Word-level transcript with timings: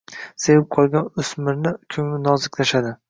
Sevib 0.45 0.63
qolgan 0.77 1.21
o'zmirni 1.23 1.75
ko‘ngli 1.97 2.21
noziklashadi. 2.31 2.95